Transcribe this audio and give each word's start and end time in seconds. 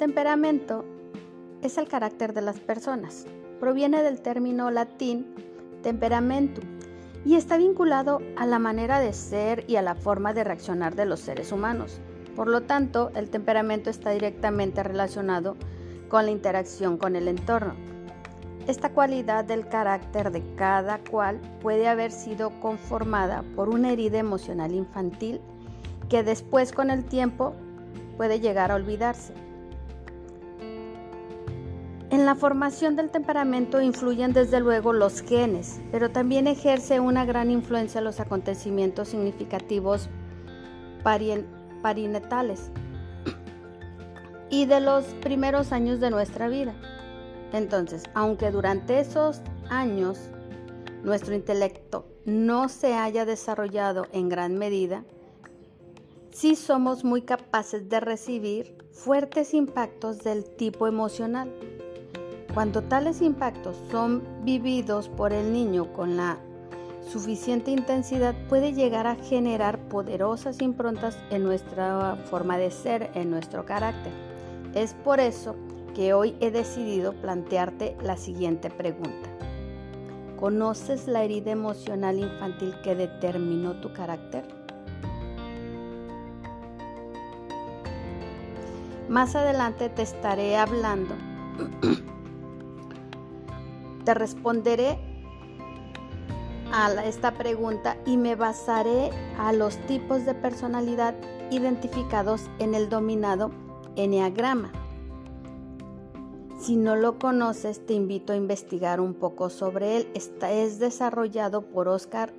temperamento 0.00 0.86
es 1.60 1.76
el 1.76 1.86
carácter 1.86 2.32
de 2.32 2.40
las 2.40 2.58
personas. 2.58 3.26
Proviene 3.60 4.02
del 4.02 4.22
término 4.22 4.70
latín 4.70 5.34
temperamentum 5.82 6.64
y 7.26 7.34
está 7.34 7.58
vinculado 7.58 8.22
a 8.38 8.46
la 8.46 8.58
manera 8.58 8.98
de 8.98 9.12
ser 9.12 9.66
y 9.68 9.76
a 9.76 9.82
la 9.82 9.94
forma 9.94 10.32
de 10.32 10.42
reaccionar 10.42 10.94
de 10.94 11.04
los 11.04 11.20
seres 11.20 11.52
humanos. 11.52 12.00
Por 12.34 12.48
lo 12.48 12.62
tanto, 12.62 13.10
el 13.14 13.28
temperamento 13.28 13.90
está 13.90 14.12
directamente 14.12 14.82
relacionado 14.82 15.58
con 16.08 16.24
la 16.24 16.30
interacción 16.30 16.96
con 16.96 17.14
el 17.14 17.28
entorno. 17.28 17.74
Esta 18.66 18.94
cualidad 18.94 19.44
del 19.44 19.68
carácter 19.68 20.30
de 20.30 20.42
cada 20.54 20.96
cual 21.10 21.42
puede 21.60 21.88
haber 21.88 22.10
sido 22.10 22.58
conformada 22.60 23.44
por 23.54 23.68
una 23.68 23.92
herida 23.92 24.16
emocional 24.16 24.72
infantil 24.72 25.42
que 26.08 26.22
después 26.22 26.72
con 26.72 26.88
el 26.88 27.04
tiempo 27.04 27.52
puede 28.16 28.40
llegar 28.40 28.72
a 28.72 28.76
olvidarse. 28.76 29.34
En 32.10 32.26
la 32.26 32.34
formación 32.34 32.96
del 32.96 33.10
temperamento 33.10 33.80
influyen 33.80 34.32
desde 34.32 34.58
luego 34.58 34.92
los 34.92 35.22
genes, 35.22 35.80
pero 35.92 36.10
también 36.10 36.48
ejerce 36.48 36.98
una 36.98 37.24
gran 37.24 37.52
influencia 37.52 38.00
los 38.00 38.18
acontecimientos 38.18 39.08
significativos 39.08 40.08
parinetales 41.82 42.72
y 44.50 44.66
de 44.66 44.80
los 44.80 45.04
primeros 45.22 45.70
años 45.70 46.00
de 46.00 46.10
nuestra 46.10 46.48
vida. 46.48 46.74
Entonces, 47.52 48.02
aunque 48.14 48.50
durante 48.50 48.98
esos 48.98 49.40
años 49.68 50.18
nuestro 51.04 51.36
intelecto 51.36 52.08
no 52.24 52.68
se 52.68 52.94
haya 52.94 53.24
desarrollado 53.24 54.08
en 54.10 54.28
gran 54.28 54.58
medida, 54.58 55.04
sí 56.32 56.56
somos 56.56 57.04
muy 57.04 57.22
capaces 57.22 57.88
de 57.88 58.00
recibir 58.00 58.76
fuertes 58.90 59.54
impactos 59.54 60.18
del 60.18 60.44
tipo 60.44 60.88
emocional. 60.88 61.54
Cuando 62.54 62.82
tales 62.82 63.22
impactos 63.22 63.76
son 63.92 64.24
vividos 64.42 65.08
por 65.08 65.32
el 65.32 65.52
niño 65.52 65.92
con 65.92 66.16
la 66.16 66.36
suficiente 67.08 67.70
intensidad, 67.70 68.34
puede 68.48 68.72
llegar 68.72 69.06
a 69.06 69.14
generar 69.14 69.78
poderosas 69.88 70.60
improntas 70.60 71.16
en 71.30 71.44
nuestra 71.44 72.16
forma 72.28 72.58
de 72.58 72.72
ser, 72.72 73.12
en 73.14 73.30
nuestro 73.30 73.64
carácter. 73.66 74.12
Es 74.74 74.94
por 74.94 75.20
eso 75.20 75.54
que 75.94 76.12
hoy 76.12 76.36
he 76.40 76.50
decidido 76.50 77.12
plantearte 77.12 77.96
la 78.02 78.16
siguiente 78.16 78.68
pregunta. 78.68 79.28
¿Conoces 80.36 81.06
la 81.06 81.22
herida 81.22 81.52
emocional 81.52 82.18
infantil 82.18 82.74
que 82.82 82.96
determinó 82.96 83.80
tu 83.80 83.92
carácter? 83.92 84.44
Más 89.08 89.36
adelante 89.36 89.88
te 89.88 90.02
estaré 90.02 90.56
hablando 90.56 91.14
te 94.04 94.14
responderé 94.14 94.98
a 96.72 96.92
esta 97.04 97.32
pregunta 97.32 97.96
y 98.06 98.16
me 98.16 98.36
basaré 98.36 99.10
a 99.38 99.52
los 99.52 99.76
tipos 99.86 100.24
de 100.24 100.34
personalidad 100.34 101.14
identificados 101.50 102.48
en 102.58 102.74
el 102.74 102.88
dominado 102.88 103.50
Enneagrama. 103.96 104.72
Si 106.60 106.76
no 106.76 106.94
lo 106.94 107.18
conoces, 107.18 107.84
te 107.86 107.94
invito 107.94 108.32
a 108.32 108.36
investigar 108.36 109.00
un 109.00 109.14
poco 109.14 109.48
sobre 109.50 109.96
él. 109.96 110.08
Es 110.14 110.78
desarrollado 110.78 111.62
por 111.62 111.88
Oscar 111.88 112.32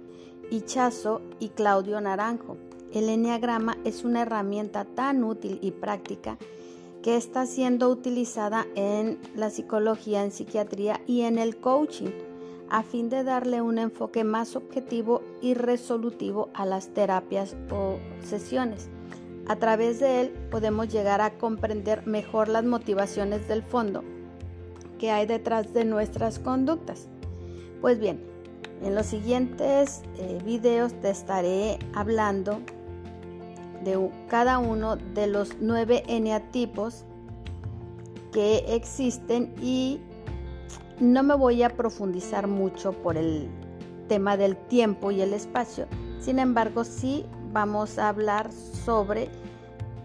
Ichazo 0.51 1.21
y 1.39 1.49
Claudio 1.49 1.99
Naranjo. 1.99 2.57
El 2.93 3.09
Enneagrama 3.09 3.77
es 3.83 4.03
una 4.03 4.21
herramienta 4.21 4.85
tan 4.85 5.23
útil 5.23 5.59
y 5.61 5.71
práctica 5.71 6.37
que 7.01 7.15
está 7.15 7.45
siendo 7.45 7.89
utilizada 7.89 8.67
en 8.75 9.19
la 9.35 9.49
psicología, 9.49 10.23
en 10.23 10.31
psiquiatría 10.31 11.01
y 11.07 11.21
en 11.21 11.37
el 11.37 11.57
coaching, 11.57 12.11
a 12.69 12.83
fin 12.83 13.09
de 13.09 13.23
darle 13.23 13.61
un 13.61 13.77
enfoque 13.77 14.23
más 14.23 14.55
objetivo 14.55 15.21
y 15.41 15.55
resolutivo 15.55 16.49
a 16.53 16.65
las 16.65 16.89
terapias 16.89 17.55
o 17.69 17.97
sesiones. 18.23 18.89
A 19.47 19.55
través 19.57 19.99
de 19.99 20.21
él 20.21 20.29
podemos 20.49 20.87
llegar 20.87 21.21
a 21.21 21.37
comprender 21.37 22.05
mejor 22.05 22.47
las 22.47 22.63
motivaciones 22.63 23.47
del 23.47 23.63
fondo 23.63 24.03
que 24.99 25.09
hay 25.11 25.25
detrás 25.25 25.73
de 25.73 25.83
nuestras 25.83 26.37
conductas. 26.37 27.07
Pues 27.81 27.99
bien, 27.99 28.23
en 28.83 28.93
los 28.93 29.07
siguientes 29.07 30.03
eh, 30.19 30.39
videos 30.45 30.93
te 31.01 31.09
estaré 31.09 31.79
hablando 31.95 32.61
de 33.83 34.09
cada 34.27 34.59
uno 34.59 34.95
de 34.95 35.27
los 35.27 35.57
nueve 35.59 36.03
eneatipos 36.07 37.05
que 38.31 38.63
existen 38.75 39.53
y 39.61 39.99
no 40.99 41.23
me 41.23 41.35
voy 41.35 41.63
a 41.63 41.69
profundizar 41.69 42.47
mucho 42.47 42.93
por 42.93 43.17
el 43.17 43.49
tema 44.07 44.37
del 44.37 44.55
tiempo 44.55 45.11
y 45.11 45.21
el 45.21 45.33
espacio. 45.33 45.87
Sin 46.19 46.39
embargo, 46.39 46.83
sí 46.83 47.25
vamos 47.51 47.97
a 47.97 48.09
hablar 48.09 48.51
sobre 48.51 49.29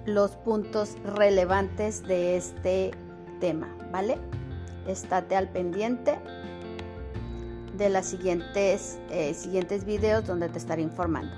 los 0.06 0.32
puntos 0.32 0.96
relevantes 1.04 2.02
de 2.02 2.36
este 2.36 2.92
tema, 3.40 3.68
¿vale? 3.92 4.18
Estate 4.86 5.36
al 5.36 5.48
pendiente 5.48 6.18
de 7.76 7.90
los 7.90 8.06
siguientes, 8.06 8.98
eh, 9.10 9.34
siguientes 9.34 9.84
videos 9.84 10.26
donde 10.26 10.48
te 10.48 10.58
estaré 10.58 10.82
informando. 10.82 11.34